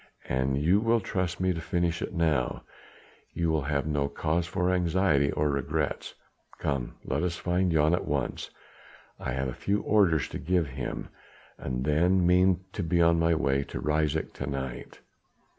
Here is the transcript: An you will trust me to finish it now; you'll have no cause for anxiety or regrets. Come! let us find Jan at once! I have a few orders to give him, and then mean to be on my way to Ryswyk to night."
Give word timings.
An 0.27 0.55
you 0.55 0.79
will 0.79 0.99
trust 0.99 1.39
me 1.39 1.53
to 1.53 1.61
finish 1.61 2.01
it 2.01 2.11
now; 2.11 2.63
you'll 3.35 3.61
have 3.61 3.85
no 3.85 4.07
cause 4.07 4.47
for 4.47 4.71
anxiety 4.73 5.31
or 5.31 5.51
regrets. 5.51 6.15
Come! 6.57 6.95
let 7.05 7.21
us 7.21 7.35
find 7.35 7.71
Jan 7.71 7.93
at 7.93 8.07
once! 8.07 8.49
I 9.19 9.33
have 9.33 9.47
a 9.47 9.53
few 9.53 9.81
orders 9.83 10.27
to 10.29 10.39
give 10.39 10.65
him, 10.69 11.09
and 11.59 11.85
then 11.85 12.25
mean 12.25 12.61
to 12.73 12.81
be 12.81 12.99
on 12.99 13.19
my 13.19 13.35
way 13.35 13.63
to 13.65 13.79
Ryswyk 13.79 14.33
to 14.33 14.47
night." 14.47 15.01